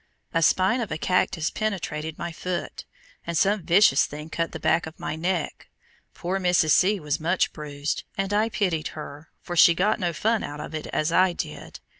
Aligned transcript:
A 0.33 0.41
spine 0.41 0.81
of 0.81 0.91
a 0.91 0.97
cactus 0.97 1.51
penetrated 1.51 2.17
my 2.17 2.31
foot, 2.31 2.85
and 3.27 3.37
some 3.37 3.61
vicious 3.61 4.07
thing 4.07 4.31
cut 4.31 4.51
the 4.51 4.59
back 4.59 4.87
of 4.87 4.99
my 4.99 5.15
neck. 5.15 5.69
Poor 6.15 6.39
Mrs. 6.39 6.71
C. 6.71 6.99
was 6.99 7.19
much 7.19 7.53
bruised, 7.53 8.03
and 8.17 8.33
I 8.33 8.49
pitied 8.49 8.87
her, 8.97 9.29
for 9.43 9.55
she 9.55 9.75
got 9.75 9.99
no 9.99 10.11
fun 10.11 10.43
out 10.43 10.59
of 10.59 10.73
it 10.73 10.87
as 10.87 11.11
I 11.11 11.33
did. 11.33 11.81